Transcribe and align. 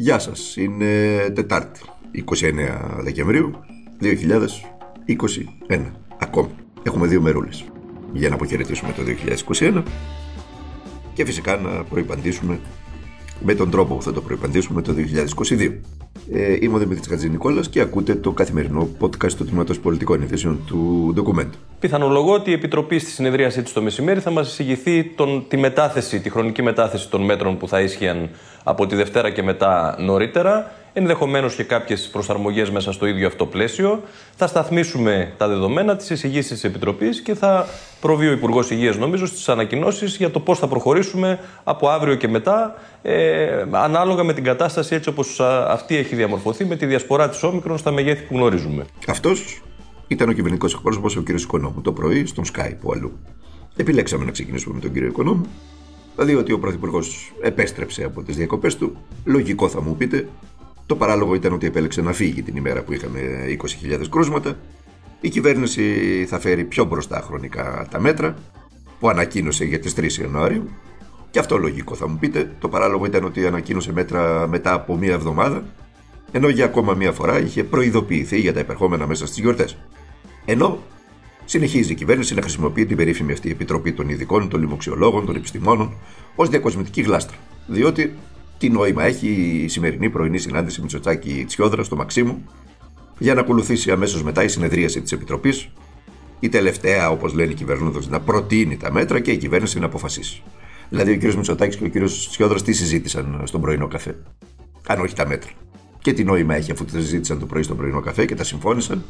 Γεια 0.00 0.18
σας, 0.18 0.56
είναι 0.56 0.86
Τετάρτη, 1.34 1.80
29 2.12 3.00
Δεκεμβρίου 3.00 3.50
2021. 5.68 5.92
Ακόμη, 6.18 6.48
έχουμε 6.82 7.06
δύο 7.06 7.20
μερούλες 7.20 7.64
για 8.12 8.28
να 8.28 8.34
αποχαιρετήσουμε 8.34 8.92
το 8.92 9.02
2021 9.48 9.82
και 11.14 11.24
φυσικά 11.24 11.56
να 11.56 11.84
προϋπαντήσουμε 11.84 12.60
με 13.40 13.54
τον 13.54 13.70
τρόπο 13.70 13.94
που 13.94 14.02
θα 14.02 14.12
το 14.12 14.20
προϋπαντήσουμε 14.20 14.82
το 14.82 14.94
2022. 15.48 15.72
Ε, 16.32 16.56
είμαι 16.60 16.74
ο 16.74 16.78
Δημήτρης 16.78 17.06
Χατζηνικόλας 17.08 17.68
και 17.68 17.80
ακούτε 17.80 18.14
το 18.14 18.32
καθημερινό 18.32 18.88
podcast 19.00 19.32
του 19.32 19.44
Τμήματος 19.44 19.80
Πολιτικών 19.80 20.22
Ειδήσεων 20.22 20.60
του 20.66 21.10
ντοκουμέντου. 21.14 21.58
Πιθανολογώ 21.80 22.32
ότι 22.32 22.50
η 22.50 22.52
Επιτροπή 22.52 22.98
στη 22.98 23.10
συνεδρίασή 23.10 23.62
της 23.62 23.72
το 23.72 23.82
μεσημέρι 23.82 24.20
θα 24.20 24.30
μας 24.30 24.48
εισηγηθεί 24.48 25.04
τον, 25.04 25.44
τη 25.48 25.56
μετάθεση, 25.56 26.20
τη 26.20 26.30
χρονική 26.30 26.62
μετάθεση 26.62 27.10
των 27.10 27.24
μέτρων 27.24 27.56
που 27.56 27.68
θα 27.68 27.80
ίσχυαν 27.80 28.30
από 28.64 28.86
τη 28.86 28.96
Δευτέρα 28.96 29.30
και 29.30 29.42
μετά 29.42 29.96
νωρίτερα. 29.98 30.72
Ενδεχομένως 30.92 31.54
και 31.54 31.62
κάποιες 31.62 32.08
προσαρμογές 32.12 32.70
μέσα 32.70 32.92
στο 32.92 33.06
ίδιο 33.06 33.26
αυτό 33.26 33.46
πλαίσιο. 33.46 34.02
Θα 34.36 34.46
σταθμίσουμε 34.46 35.32
τα 35.36 35.48
δεδομένα 35.48 35.96
τη 35.96 36.14
εισηγήση 36.14 36.52
της 36.52 36.64
Επιτροπής 36.64 37.20
και 37.20 37.34
θα 37.34 37.66
προβεί 38.00 38.28
ο 38.28 38.32
Υπουργός 38.32 38.70
Υγείας, 38.70 38.96
νομίζω, 38.96 39.26
στις 39.26 39.48
ανακοινώσεις 39.48 40.16
για 40.16 40.30
το 40.30 40.40
πώς 40.40 40.58
θα 40.58 40.68
προχωρήσουμε 40.68 41.38
από 41.64 41.88
αύριο 41.88 42.14
και 42.14 42.28
μετά, 42.28 42.74
ε, 43.02 43.64
ανάλογα 43.70 44.22
με 44.22 44.32
την 44.32 44.44
κατάσταση 44.44 44.94
έτσι 44.94 45.08
όπως 45.08 45.40
αυτή 45.66 45.96
έχει 45.96 46.14
διαμορφωθεί 46.14 46.64
με 46.64 46.76
τη 46.76 46.86
διασπορά 46.86 47.28
της 47.28 47.42
Όμικρον 47.42 47.78
στα 47.78 47.90
μεγέθη 47.90 48.22
που 48.22 48.34
γνωρίζουμε. 48.34 48.84
Αυτός 49.06 49.62
ήταν 50.08 50.28
ο 50.28 50.32
κυβερνητικός 50.32 50.74
εκπρόσωπος 50.74 51.16
ο 51.16 51.22
κ. 51.22 51.28
Οικονόμου 51.28 51.80
το 51.80 51.92
πρωί 51.92 52.26
στον 52.26 52.44
Skype 52.44 52.76
που 52.80 52.92
αλλού. 52.92 53.18
Επιλέξαμε 53.76 54.24
να 54.24 54.30
ξεκινήσουμε 54.30 54.74
με 54.74 54.80
τον 54.80 54.92
κύριο 54.92 55.08
Οικονόμου, 55.08 55.46
δηλαδή 56.14 56.34
ότι 56.34 56.52
ο 56.52 56.58
Πρωθυπουργός 56.58 57.32
επέστρεψε 57.42 58.04
από 58.04 58.22
τις 58.22 58.36
διακοπές 58.36 58.76
του. 58.76 58.96
Λογικό 59.24 59.68
θα 59.68 59.82
μου 59.82 59.96
πείτε. 59.96 60.28
Το 60.90 60.96
παράλογο 60.96 61.34
ήταν 61.34 61.52
ότι 61.52 61.66
επέλεξε 61.66 62.02
να 62.02 62.12
φύγει 62.12 62.42
την 62.42 62.56
ημέρα 62.56 62.82
που 62.82 62.92
είχαμε 62.92 63.20
20.000 63.82 64.08
κρούσματα. 64.10 64.58
Η 65.20 65.28
κυβέρνηση 65.28 65.82
θα 66.28 66.38
φέρει 66.38 66.64
πιο 66.64 66.84
μπροστά 66.84 67.20
χρονικά 67.20 67.86
τα 67.90 68.00
μέτρα 68.00 68.34
που 68.98 69.08
ανακοίνωσε 69.08 69.64
για 69.64 69.78
τις 69.78 69.94
3 69.96 70.12
Ιανουαρίου. 70.20 70.70
Και 71.30 71.38
αυτό 71.38 71.58
λογικό 71.58 71.94
θα 71.94 72.08
μου 72.08 72.16
πείτε. 72.18 72.54
Το 72.58 72.68
παράλογο 72.68 73.04
ήταν 73.04 73.24
ότι 73.24 73.46
ανακοίνωσε 73.46 73.92
μέτρα 73.92 74.46
μετά 74.46 74.72
από 74.72 74.96
μία 74.96 75.12
εβδομάδα, 75.12 75.64
ενώ 76.32 76.48
για 76.48 76.64
ακόμα 76.64 76.94
μία 76.94 77.12
φορά 77.12 77.40
είχε 77.40 77.64
προειδοποιηθεί 77.64 78.40
για 78.40 78.52
τα 78.52 78.60
επερχόμενα 78.60 79.06
μέσα 79.06 79.26
στις 79.26 79.38
γιορτές. 79.38 79.78
Ενώ 80.44 80.78
συνεχίζει 81.44 81.92
η 81.92 81.94
κυβέρνηση 81.94 82.34
να 82.34 82.40
χρησιμοποιεί 82.42 82.86
την 82.86 82.96
περίφημη 82.96 83.32
αυτή 83.32 83.50
επιτροπή 83.50 83.92
των 83.92 84.08
ειδικών, 84.08 84.48
των 84.48 84.60
λοιμοξιολόγων, 84.60 85.26
των 85.26 85.36
επιστημόνων 85.36 85.92
ως 86.34 86.48
διακοσμητική 86.48 87.00
γλάστρα. 87.02 87.36
Διότι 87.66 88.14
τι 88.60 88.70
νόημα 88.70 89.04
έχει 89.04 89.28
η 89.64 89.68
σημερινή 89.68 90.10
πρωινή 90.10 90.38
συνάντηση 90.38 90.80
Μητσοτσάκη 90.80 91.44
Τσιόδρας 91.46 91.86
στο 91.86 91.96
Μαξίμου 91.96 92.44
για 93.18 93.34
να 93.34 93.40
ακολουθήσει 93.40 93.90
αμέσως 93.90 94.22
μετά 94.22 94.42
η 94.42 94.48
συνεδρίαση 94.48 95.00
της 95.00 95.12
Επιτροπής, 95.12 95.68
η 96.40 96.48
τελευταία, 96.48 97.10
όπως 97.10 97.32
λένε 97.32 97.50
οι 97.50 97.54
κυβερνώντε, 97.54 97.98
να 98.08 98.20
προτείνει 98.20 98.76
τα 98.76 98.92
μέτρα 98.92 99.20
και 99.20 99.30
η 99.30 99.36
κυβέρνηση 99.36 99.78
να 99.78 99.86
αποφασίσει. 99.86 100.42
Δηλαδή, 100.88 101.12
ο 101.12 101.18
κ. 101.18 101.34
Μητσοτάκης 101.34 101.76
και 101.76 101.84
ο 101.84 101.90
κ. 101.90 102.04
Τσιόδρας 102.30 102.62
τι 102.62 102.72
συζήτησαν 102.72 103.42
στον 103.44 103.60
πρωινό 103.60 103.88
καφέ; 103.88 104.16
Αν 104.86 105.00
όχι 105.00 105.14
τα 105.14 105.26
μέτρα. 105.26 105.50
Και 105.98 106.12
τι 106.12 106.24
νόημα 106.24 106.54
έχει 106.54 106.72
αφού 106.72 106.84
τα 106.84 106.90
συζήτησαν 106.90 107.38
το 107.38 107.46
πρωί 107.46 107.62
στον 107.62 107.76
πρωινό 107.76 108.00
καφέ 108.00 108.24
και 108.26 108.34
τα 108.34 108.44
συμφώνησαν 108.44 109.04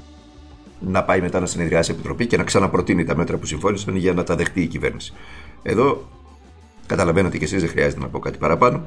να 0.80 1.04
πάει 1.04 1.20
μετά 1.20 1.40
να 1.40 1.46
συνεδριάσει 1.46 1.90
η 1.90 1.94
Επιτροπή 1.94 2.26
και 2.26 2.36
να 2.36 2.44
ξαναπροτείνει 2.44 3.04
τα 3.04 3.16
μέτρα 3.16 3.36
που 3.36 3.46
συμφώνησαν 3.46 3.96
για 3.96 4.12
να 4.12 4.24
τα 4.24 4.36
δεχτεί 4.36 4.60
η 4.62 4.66
κυβέρνηση. 4.66 5.12
Εδώ 5.62 6.08
καταλαβαίνετε 6.86 7.38
κι 7.38 7.44
εσείς, 7.44 7.60
δεν 7.60 7.70
χρειάζεται 7.70 8.00
να 8.00 8.08
πω 8.08 8.18
κάτι 8.18 8.38
παραπάνω. 8.38 8.82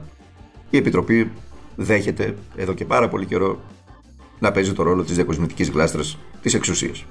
Η 0.73 0.77
Επιτροπή 0.77 1.31
δέχεται 1.75 2.35
εδώ 2.55 2.73
και 2.73 2.85
πάρα 2.85 3.09
πολύ 3.09 3.25
καιρό 3.25 3.59
να 4.39 4.52
παίζει 4.52 4.73
το 4.73 4.83
ρόλο 4.83 5.03
της 5.03 5.15
διακοσμητικής 5.15 5.69
γλάστρας 5.69 6.17
της 6.41 6.53
εξουσίας. 6.53 7.05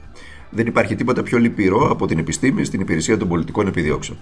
Δεν 0.50 0.66
υπάρχει 0.66 0.94
τίποτα 0.94 1.22
πιο 1.22 1.38
λυπηρό 1.38 1.90
από 1.90 2.06
την 2.06 2.18
επιστήμη 2.18 2.64
στην 2.64 2.80
υπηρεσία 2.80 3.16
των 3.16 3.28
πολιτικών 3.28 3.66
επιδιώξεων. 3.66 4.18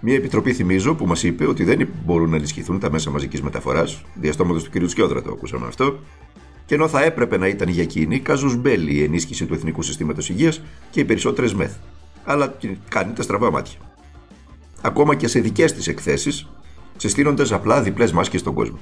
Μια 0.00 0.14
επιτροπή, 0.14 0.52
θυμίζω, 0.52 0.94
που 0.94 1.06
μας 1.06 1.22
είπε 1.22 1.46
ότι 1.46 1.64
δεν 1.64 1.88
μπορούν 2.04 2.30
να 2.30 2.36
ενισχυθούν 2.36 2.78
τα 2.78 2.90
μέσα 2.90 3.10
μαζικής 3.10 3.42
μεταφοράς, 3.42 4.02
διαστόματος 4.14 4.64
του 4.64 4.70
κ. 4.70 4.86
Τσιόδρα 4.86 5.22
το 5.22 5.30
ακούσαμε 5.30 5.66
αυτό, 5.66 5.98
και 6.66 6.74
ενώ 6.74 6.88
θα 6.88 7.04
έπρεπε 7.04 7.38
να 7.38 7.48
ήταν 7.48 7.68
για 7.68 7.82
εκείνη 7.82 8.18
κάζο 8.18 8.54
μπέλη 8.54 8.94
η 8.94 9.02
ενίσχυση 9.02 9.46
του 9.46 9.54
Εθνικού 9.54 9.82
Συστήματος 9.82 10.28
Υγείας 10.28 10.60
και 10.90 11.00
οι 11.00 11.04
περισσότερες 11.04 11.54
μεθ. 11.54 11.74
Αλλά 12.24 12.56
κάνει 12.88 13.12
τα 13.12 13.22
στραβά 13.22 13.50
μάτια. 13.50 13.78
Ακόμα 14.80 15.14
και 15.14 15.28
σε 15.28 15.40
δικές 15.40 15.72
της 15.72 15.86
εκθέσεις, 15.86 16.48
συστήνοντα 16.98 17.54
απλά 17.54 17.82
διπλές 17.82 18.12
μάσκες 18.12 18.40
στον 18.40 18.54
κόσμο. 18.54 18.78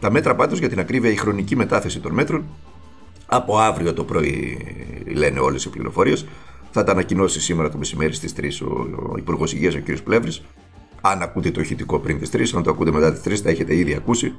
Τα 0.00 0.10
μέτρα 0.10 0.34
πάντως 0.34 0.58
για 0.58 0.68
την 0.68 0.78
ακρίβεια 0.78 1.10
η 1.10 1.16
χρονική 1.16 1.56
μετάθεση 1.56 2.00
των 2.00 2.12
μέτρων, 2.12 2.44
από 3.26 3.58
αύριο 3.58 3.92
το 3.92 4.04
πρωί 4.04 4.58
λένε 5.14 5.40
όλες 5.40 5.64
οι 5.64 5.70
πληροφορίες, 5.70 6.26
θα 6.70 6.84
τα 6.84 6.92
ανακοινώσει 6.92 7.40
σήμερα 7.40 7.70
το 7.70 7.78
μεσημέρι 7.78 8.14
στις 8.14 8.32
3 8.32 8.66
ο 9.12 9.16
Υπουργός 9.16 9.52
Υγείας, 9.52 9.74
ο 9.74 9.80
κ. 9.84 10.00
Πλεύρης. 10.04 10.42
Αν 11.00 11.22
ακούτε 11.22 11.50
το 11.50 11.60
ηχητικό 11.60 11.98
πριν 11.98 12.18
τις 12.18 12.30
3, 12.30 12.56
αν 12.56 12.62
το 12.62 12.70
ακούτε 12.70 12.92
μετά 12.92 13.12
τις 13.12 13.40
3, 13.40 13.42
τα 13.42 13.50
έχετε 13.50 13.76
ήδη 13.76 13.94
ακούσει 13.94 14.34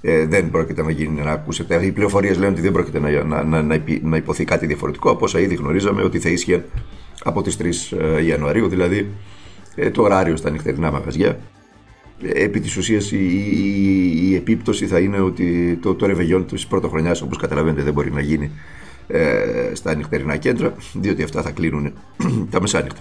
ε, 0.00 0.26
δεν 0.26 0.50
πρόκειται 0.50 0.82
να 0.82 0.90
γίνει 0.90 1.22
να 1.22 1.30
ακούσετε. 1.30 1.84
Οι 1.84 1.92
πληροφορίες 1.92 2.38
λένε 2.38 2.52
ότι 2.52 2.60
δεν 2.60 2.72
πρόκειται 2.72 2.98
να, 2.98 3.10
να, 3.24 3.42
να, 3.42 3.62
να, 3.62 3.82
να 4.02 4.16
υποθεί 4.16 4.44
κάτι 4.44 4.66
διαφορετικό 4.66 5.10
από 5.10 5.24
όσα 5.24 5.40
ήδη 5.40 5.54
γνωρίζαμε 5.54 6.02
ότι 6.02 6.18
θα 6.18 6.28
ίσχυαν 6.28 6.64
από 7.24 7.42
τις 7.42 7.56
3 7.92 7.98
ε, 7.98 8.24
Ιανουαρίου, 8.24 8.68
δηλαδή 8.68 9.10
ε, 9.74 9.90
το 9.90 10.02
ωράριο 10.02 10.36
στα 10.36 10.50
νυχτερινά 10.50 10.90
μαγαζιά. 10.90 11.38
Ε, 12.22 12.44
επί 12.44 12.60
της 12.60 12.76
ουσίας 12.76 13.12
η, 13.12 13.16
η, 13.16 14.28
η, 14.30 14.34
επίπτωση 14.34 14.86
θα 14.86 14.98
είναι 14.98 15.20
ότι 15.20 15.78
το, 15.82 15.94
το 15.94 16.06
ρεβεγιόν 16.06 16.46
της 16.46 16.66
πρωτοχρονιά, 16.66 17.16
όπως 17.22 17.36
καταλαβαίνετε, 17.36 17.82
δεν 17.82 17.92
μπορεί 17.92 18.12
να 18.12 18.20
γίνει 18.20 18.50
ε, 19.06 19.70
στα 19.72 19.94
νυχτερινά 19.94 20.36
κέντρα, 20.36 20.74
διότι 20.92 21.22
αυτά 21.22 21.42
θα 21.42 21.50
κλείνουν 21.50 21.92
τα 22.50 22.60
μεσάνυχτα. 22.60 23.00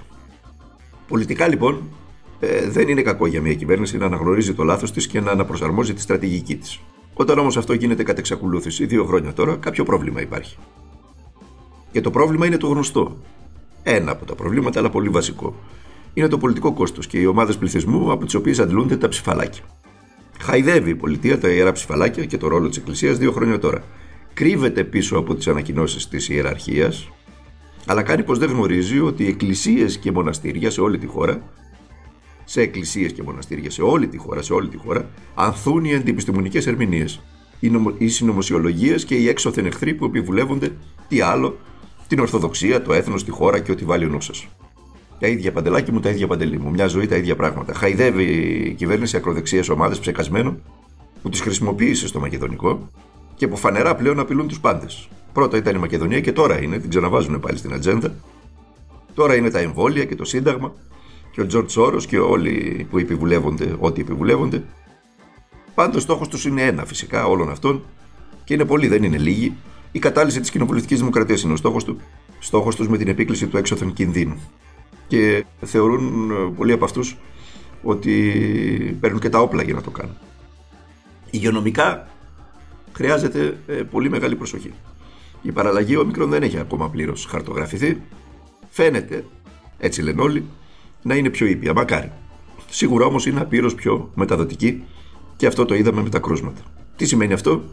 Πολιτικά 1.08 1.48
λοιπόν 1.48 1.82
ε, 2.40 2.70
δεν 2.70 2.88
είναι 2.88 3.02
κακό 3.02 3.28
για 3.28 3.42
μια 3.42 3.54
κυβέρνηση 3.54 3.98
να 3.98 4.06
αναγνωρίζει 4.06 4.54
το 4.54 4.64
λάθος 4.64 4.92
της 4.92 5.08
και 5.08 5.20
να 5.20 5.32
αναπροσαρμόζει 5.32 5.94
τη 5.94 6.02
στρατηγική 6.02 6.56
της. 6.56 6.80
Όταν 7.14 7.40
όμως 7.40 7.58
αυτό 7.58 7.74
γίνεται 7.74 8.04
κατά 8.04 8.20
εξακολούθηση 8.20 8.86
δύο 8.86 9.06
χρόνια 9.06 9.34
τώρα, 9.34 9.56
κάποιο 9.56 9.84
πρόβλημα 9.84 10.22
υπάρχει. 10.22 10.58
Και 11.92 12.02
το 12.02 12.12
πρόβλημα 12.12 12.46
είναι 12.46 12.58
το 12.58 12.68
γνωστό. 12.68 13.18
Ένα 13.84 14.12
από 14.12 14.26
τα 14.26 14.36
προβλήματα, 14.36 14.80
αλλά 14.80 14.90
πολύ 14.90 15.10
βασικό. 15.10 15.56
Είναι 16.18 16.28
το 16.28 16.38
πολιτικό 16.38 16.74
κόστος 16.74 17.08
και 17.08 17.20
οι 17.20 17.26
ομάδες 17.26 17.58
πληθυσμού 17.58 18.12
από 18.12 18.26
τις 18.26 18.34
οποίες 18.34 18.60
αντλούνται 18.60 18.98
τα 18.98 19.08
ψηφαλάκια. 19.08 19.64
Χαϊδεύει 20.40 20.90
η 20.90 20.96
πολιτεία 20.96 21.40
τα 21.40 21.50
ιερά 21.50 21.72
ψηφαλάκια 21.72 22.26
και 22.26 22.38
το 22.38 22.48
ρόλο 22.48 22.68
της 22.68 22.78
Εκκλησίας 22.78 23.18
δύο 23.18 23.32
χρόνια 23.32 23.60
τώρα. 23.60 23.84
Κρύβεται 24.34 24.84
πίσω 24.84 25.18
από 25.18 25.36
τις 25.36 25.48
ανακοινώσεις 25.48 26.08
της 26.08 26.30
ιεραρχίας, 26.30 27.10
αλλά 27.86 28.04
κάνει 28.04 28.24
πως 28.24 28.38
δεν 28.38 28.50
γνωρίζει 28.50 29.00
ότι 29.00 29.24
οι 29.24 29.28
εκκλησίες 29.28 29.98
και 29.98 30.12
μοναστήρια 30.12 30.72
σε 30.72 30.82
όλη 30.82 30.98
τη 30.98 31.06
χώρα 31.06 31.42
σε 32.44 32.62
εκκλησίες 32.62 33.12
και 33.12 33.24
μοναστήρια 33.24 33.70
σε 33.70 33.82
όλη 33.82 34.08
τη 34.08 34.18
χώρα, 34.18 34.42
σε 34.42 34.54
όλη 34.54 34.68
τη 34.68 34.78
χώρα, 34.78 35.10
ανθούν 35.36 35.86
οι 35.86 35.96
αντιεπιστημονικές 35.96 36.68
ερμηνείες, 36.68 37.22
οι, 37.60 37.70
νομο, 37.70 37.94
οι 37.98 38.08
συνωμοσιολογίες 38.08 39.06
και 39.06 39.16
οι 39.16 39.28
έξωθεν 39.28 39.66
εχθροί 39.66 39.94
που 39.94 40.06
επιβουλεύονται 40.06 40.72
τι 41.08 41.22
άλλο, 41.22 41.58
την 42.08 42.20
Ορθοδοξία, 42.20 42.82
το 42.82 42.94
έθνος, 42.94 43.24
τη 43.24 43.32
χώρα 43.32 43.60
και 43.60 43.72
ό,τι 43.72 43.86
βάλει 43.86 44.06
ο 44.06 44.10
νους 44.10 44.26
σας. 44.26 44.48
Τα 45.20 45.28
ίδια 45.28 45.52
παντελάκι 45.52 45.92
μου, 45.92 46.00
τα 46.00 46.10
ίδια 46.10 46.28
παντελή 46.28 46.60
μου. 46.60 46.70
Μια 46.70 46.88
ζωή, 46.88 47.08
τα 47.08 47.16
ίδια 47.16 47.36
πράγματα. 47.36 47.74
Χαϊδεύει 47.74 48.24
η 48.24 48.74
κυβέρνηση 48.74 49.18
ακροδεξιέ 49.18 49.62
ομάδες 49.72 50.00
ψεκασμένων 50.00 50.62
που 51.22 51.30
τις 51.30 51.42
χρησιμοποίησε 51.42 52.08
στο 52.08 52.20
Μακεδονικό 52.20 52.90
και 53.36 53.48
που 53.48 53.58
φανερά 53.58 53.96
πλέον 53.96 54.20
απειλούν 54.20 54.48
τους 54.48 54.60
πάντες. 54.60 55.10
Πρώτα 55.34 55.58
ήταν 55.58 55.76
η 55.76 55.80
Μακεδονία 55.80 56.22
και 56.22 56.32
τώρα 56.32 56.62
είναι, 56.62 56.80
την 56.80 56.90
ξαναβάζουν 56.90 57.40
πάλι 57.40 57.58
στην 57.58 57.74
ατζέντα. 57.74 58.16
Τώρα 59.14 59.36
είναι 59.36 59.50
τα 59.50 59.60
εμβόλια 59.60 60.06
και 60.06 60.16
το 60.16 60.26
Σύνταγμα 60.26 60.74
και 61.32 61.42
ο 61.42 61.46
Τζορτ 61.46 61.70
Σόρος 61.70 62.06
και 62.06 62.20
όλοι 62.20 62.88
που 62.90 62.98
επιβουλεύονται, 62.98 63.76
ό,τι 63.80 64.02
επιβουλεύονται. 64.02 64.64
Πάντως, 65.76 66.02
στόχος 66.02 66.28
τους 66.28 66.46
είναι 66.46 66.62
ένα 66.62 66.86
φυσικά 66.86 67.26
όλων 67.26 67.50
αυτών 67.50 67.84
και 68.44 68.54
είναι 68.54 68.66
πολλοί, 68.66 68.88
δεν 68.88 69.04
είναι 69.04 69.18
λίγοι. 69.18 69.54
Η 69.92 70.00
κατάλυση 70.00 70.40
της 70.40 70.50
κοινοβουλευτικής 70.50 71.00
δημοκρατίας 71.00 71.42
είναι 71.42 71.54
ο 71.54 71.56
στόχος 71.56 71.84
του. 71.84 72.00
Στόχος 72.40 72.76
τους 72.76 72.88
με 72.88 72.98
την 72.98 73.08
επίκληση 73.08 73.48
του 73.48 73.58
έξωθεν 73.58 73.94
κινδύνου. 73.94 74.40
Και 75.08 75.46
θεωρούν 75.62 76.32
ε, 76.32 76.54
πολλοί 76.56 76.72
από 76.72 76.86
αυτούς 76.86 77.18
ότι 77.84 78.98
παίρνουν 79.00 79.20
και 79.20 79.30
τα 79.30 79.40
όπλα 79.40 79.64
για 79.64 79.74
να 79.74 79.82
το 79.82 79.90
κάνουν. 79.90 80.16
Υγειονομικά 81.30 82.08
χρειάζεται 82.94 83.58
ε, 83.68 83.74
πολύ 83.74 84.10
μεγάλη 84.10 84.36
προσοχή. 84.36 84.74
Η 85.42 85.52
παραλλαγή 85.52 85.98
ο 85.98 86.06
μικρόν 86.06 86.30
δεν 86.30 86.44
έχει 86.44 86.60
ακόμα 86.60 86.90
πλήρως 86.90 87.26
χαρτογραφηθεί. 87.26 88.02
Φαίνεται, 88.70 89.26
έτσι 89.78 90.02
λένε 90.02 90.22
όλοι, 90.22 90.46
να 91.02 91.16
είναι 91.16 91.30
πιο 91.30 91.46
ήπια. 91.46 91.74
Μακάρι. 91.74 92.12
Σίγουρα 92.70 93.06
όμως 93.06 93.26
είναι 93.26 93.40
απείρως 93.40 93.76
πιο 93.76 94.12
μεταδοτική 94.16 94.84
και 95.36 95.48
αυτό 95.48 95.66
το 95.66 95.76
είδαμε 95.76 96.02
με 96.02 96.10
τα 96.10 96.20
κρούσματα. 96.20 96.62
Τι 96.96 97.06
σημαίνει 97.06 97.34
αυτό, 97.34 97.64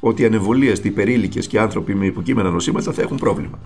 ότι 0.00 0.22
οι 0.22 0.24
ανεμβολίαστοι, 0.24 0.88
υπερήλικε 0.88 1.40
και 1.40 1.60
άνθρωποι 1.60 1.94
με 1.94 2.06
υποκείμενα 2.06 2.50
νοσήματα 2.50 2.92
θα 2.92 3.02
έχουν 3.02 3.16
πρόβλημα. 3.16 3.58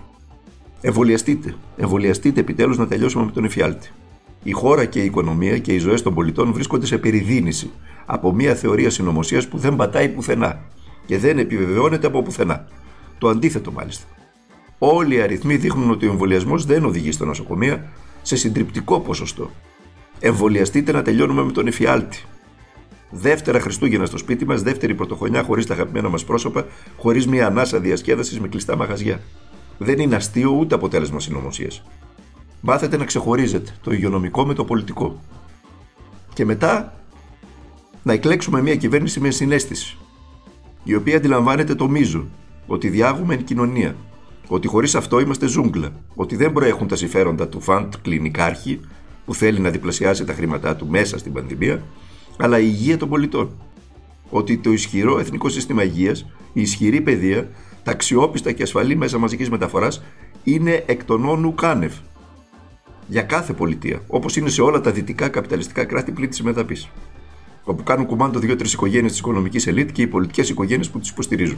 Εμβολιαστείτε. 0.81 1.55
Εμβολιαστείτε 1.77 2.39
επιτέλους 2.39 2.77
να 2.77 2.87
τελειώσουμε 2.87 3.25
με 3.25 3.31
τον 3.31 3.43
εφιάλτη. 3.43 3.91
Η 4.43 4.51
χώρα 4.51 4.85
και 4.85 5.01
η 5.01 5.05
οικονομία 5.05 5.57
και 5.57 5.73
οι 5.73 5.77
ζωές 5.77 6.01
των 6.01 6.13
πολιτών 6.13 6.53
βρίσκονται 6.53 6.85
σε 6.85 6.97
περιδίνηση 6.97 7.71
από 8.05 8.33
μια 8.33 8.55
θεωρία 8.55 8.89
συνωμοσίας 8.89 9.47
που 9.47 9.57
δεν 9.57 9.75
πατάει 9.75 10.09
πουθενά 10.09 10.59
και 11.05 11.17
δεν 11.17 11.39
επιβεβαιώνεται 11.39 12.07
από 12.07 12.21
πουθενά. 12.21 12.67
Το 13.17 13.27
αντίθετο 13.27 13.71
μάλιστα. 13.71 14.05
Όλοι 14.77 15.15
οι 15.15 15.21
αριθμοί 15.21 15.55
δείχνουν 15.55 15.91
ότι 15.91 16.07
ο 16.07 16.11
εμβολιασμός 16.11 16.65
δεν 16.65 16.85
οδηγεί 16.85 17.11
στα 17.11 17.25
νοσοκομεία 17.25 17.91
σε 18.21 18.35
συντριπτικό 18.35 18.99
ποσοστό. 18.99 19.49
Εμβολιαστείτε 20.19 20.91
να 20.91 21.01
τελειώνουμε 21.01 21.43
με 21.43 21.51
τον 21.51 21.67
εφιάλτη. 21.67 22.25
Δεύτερα 23.09 23.59
Χριστούγεννα 23.59 24.05
στο 24.05 24.17
σπίτι 24.17 24.45
μας, 24.45 24.61
δεύτερη 24.61 24.95
πρωτοχρονιά 24.95 25.43
χωρίς 25.43 25.65
τα 25.65 25.73
αγαπημένα 25.73 26.09
μας 26.09 26.25
πρόσωπα, 26.25 26.65
χωρίς 26.97 27.27
μια 27.27 27.47
ανάσα 27.47 27.79
διασκέδασης 27.79 28.39
με 28.39 28.47
κλειστά 28.47 28.75
μαγαζιά. 28.75 29.21
Δεν 29.83 29.99
είναι 29.99 30.15
αστείο 30.15 30.51
ούτε 30.51 30.75
αποτέλεσμα 30.75 31.19
συνωμοσίας. 31.19 31.83
Μάθετε 32.61 32.97
να 32.97 33.05
ξεχωρίζετε 33.05 33.71
το 33.83 33.91
υγειονομικό 33.91 34.45
με 34.45 34.53
το 34.53 34.65
πολιτικό. 34.65 35.21
Και 36.33 36.45
μετά 36.45 36.93
να 38.03 38.13
εκλέξουμε 38.13 38.61
μια 38.61 38.75
κυβέρνηση 38.75 39.19
με 39.19 39.29
συνέστηση, 39.29 39.97
η 40.83 40.95
οποία 40.95 41.17
αντιλαμβάνεται 41.17 41.75
το 41.75 41.89
μείζον, 41.89 42.29
ότι 42.67 42.89
διάγουμε 42.89 43.33
εν 43.33 43.43
κοινωνία, 43.43 43.95
ότι 44.47 44.67
χωρίς 44.67 44.95
αυτό 44.95 45.19
είμαστε 45.19 45.47
ζούγκλα, 45.47 45.91
ότι 46.15 46.35
δεν 46.35 46.53
προέχουν 46.53 46.87
τα 46.87 46.95
συμφέροντα 46.95 47.47
του 47.47 47.61
φαντ 47.61 47.93
κλινικάρχη 48.01 48.79
που 49.25 49.35
θέλει 49.35 49.59
να 49.59 49.69
διπλασιάσει 49.69 50.25
τα 50.25 50.33
χρήματά 50.33 50.75
του 50.75 50.87
μέσα 50.87 51.17
στην 51.17 51.33
πανδημία, 51.33 51.83
αλλά 52.37 52.59
η 52.59 52.65
υγεία 52.67 52.97
των 52.97 53.09
πολιτών. 53.09 53.51
Ότι 54.29 54.57
το 54.57 54.71
ισχυρό 54.71 55.19
εθνικό 55.19 55.49
σύστημα 55.49 55.83
υγείας, 55.83 56.25
η 56.53 56.61
ισχυρή 56.61 57.01
παιδεία, 57.01 57.49
τα 57.83 57.91
αξιόπιστα 57.91 58.51
και 58.51 58.63
ασφαλή 58.63 58.95
μέσα 58.95 59.17
μαζικής 59.17 59.49
μεταφοράς 59.49 60.03
είναι 60.43 60.83
εκ 60.85 61.03
των 61.03 61.25
όνου 61.25 61.55
κάνευ. 61.55 61.93
Για 63.07 63.21
κάθε 63.21 63.53
πολιτεία, 63.53 64.01
όπως 64.07 64.35
είναι 64.35 64.49
σε 64.49 64.61
όλα 64.61 64.81
τα 64.81 64.91
δυτικά 64.91 65.29
καπιταλιστικά 65.29 65.85
κράτη 65.85 66.11
πλήττη 66.11 66.31
της 66.31 66.41
μεταπή. 66.41 66.77
Όπου 67.63 67.83
κάνουν 67.83 68.05
κουμάντο 68.05 68.39
δύο-τρεις 68.39 68.73
οικογένειες 68.73 69.11
της 69.11 69.19
οικονομικής 69.19 69.67
ελίτ 69.67 69.91
και 69.91 70.01
οι 70.01 70.07
πολιτικές 70.07 70.49
οικογένειες 70.49 70.89
που 70.89 70.99
τις 70.99 71.09
υποστηρίζουν. 71.09 71.57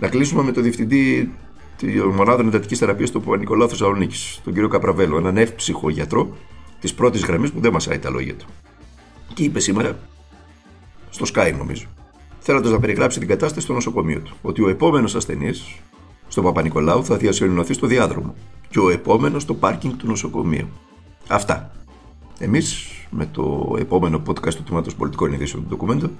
Να 0.00 0.08
κλείσουμε 0.08 0.42
με 0.42 0.52
το 0.52 0.60
διευθυντή 0.60 1.32
τη 1.76 1.86
μονάδα 1.86 2.42
εντατικής 2.42 2.78
θεραπείας 2.78 3.10
του 3.10 3.20
Παπα-Νικολάου 3.20 3.68
Θεσσαλονίκη, 3.68 4.40
τον 4.44 4.52
κύριο 4.52 4.68
Καπραβέλο, 4.68 5.16
έναν 5.16 5.36
εύψυχο 5.36 5.90
γιατρό 5.90 6.36
της 6.80 6.94
πρώτης 6.94 7.24
γραμμής 7.24 7.52
που 7.52 7.60
δεν 7.60 7.72
μασάει 7.72 7.98
τα 7.98 8.10
λόγια 8.10 8.34
του. 8.34 8.46
Και 9.34 9.42
είπε 9.42 9.60
σήμερα, 9.60 9.98
στο 11.10 11.26
Sky 11.34 11.54
νομίζω, 11.58 11.86
θέλοντας 12.40 12.70
να 12.70 12.78
περιγράψει 12.78 13.18
την 13.18 13.28
κατάσταση 13.28 13.60
στο 13.64 13.72
νοσοκομείο 13.72 14.20
του, 14.20 14.36
ότι 14.42 14.62
ο 14.62 14.68
επόμενος 14.68 15.14
ασθενής 15.14 15.64
στον 16.28 16.44
Παπα-Νικολάου 16.44 17.04
θα 17.04 17.16
διασωληνωθεί 17.16 17.72
στο 17.72 17.86
διάδρομο 17.86 18.34
και 18.68 18.78
ο 18.78 18.90
επόμενος 18.90 19.42
στο 19.42 19.54
πάρκινγκ 19.54 19.94
του 19.96 20.06
νοσοκομείου. 20.06 20.68
Αυτά. 21.28 21.70
Εμείς 22.38 22.86
με 23.10 23.26
το 23.32 23.76
επόμενο 23.78 24.22
podcast 24.26 24.54
του 24.54 24.62
Τμήματος 24.62 24.94
Πολιτικών 24.94 25.32
Ειδήσεων 25.32 25.62
του 25.62 25.68
Ντοκουμέντο 25.68 26.10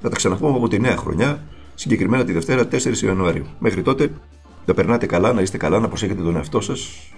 θα 0.00 0.08
τα 0.08 0.16
ξαναπούμε 0.16 0.56
από 0.56 0.68
τη 0.68 0.80
νέα 0.80 0.96
χρονιά, 0.96 1.42
συγκεκριμένα 1.74 2.24
τη 2.24 2.32
Δευτέρα 2.32 2.68
4 2.70 2.96
Ιανουαρίου. 3.04 3.46
Μέχρι 3.58 3.82
τότε 3.82 4.12
να 4.66 4.74
περνάτε 4.74 5.06
καλά, 5.06 5.32
να 5.32 5.40
είστε 5.40 5.56
καλά, 5.56 5.78
να 5.80 5.88
προσέχετε 5.88 6.22
τον 6.22 6.36
εαυτό 6.36 6.60
σας, 6.60 7.10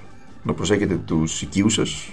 να 0.43 0.53
προσέχετε 0.53 1.01
τους 1.05 1.43
οικείους 1.43 1.75
σας, 1.75 2.09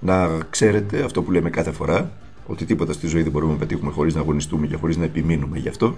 να 0.00 0.28
ξέρετε 0.50 1.02
αυτό 1.02 1.22
που 1.22 1.30
λέμε 1.30 1.50
κάθε 1.50 1.70
φορά, 1.70 2.12
ότι 2.48 2.64
τίποτα 2.64 2.92
στη 2.92 3.06
ζωή 3.06 3.22
δεν 3.22 3.32
μπορούμε 3.32 3.52
να 3.52 3.58
πετύχουμε 3.58 3.90
χωρίς 3.90 4.14
να 4.14 4.20
αγωνιστούμε 4.20 4.66
και 4.66 4.76
χωρίς 4.76 4.96
να 4.96 5.04
επιμείνουμε 5.04 5.58
γι' 5.58 5.68
αυτό 5.68 5.96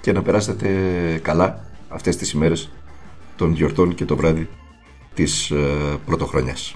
και 0.00 0.12
να 0.12 0.22
περάσετε 0.22 0.68
καλά 1.22 1.64
αυτές 1.88 2.16
τις 2.16 2.32
ημέρες 2.32 2.70
των 3.36 3.52
γιορτών 3.52 3.94
και 3.94 4.04
το 4.04 4.16
βράδυ 4.16 4.48
της 5.14 5.50
ε, 5.50 5.56
πρωτοχρονιάς. 6.06 6.74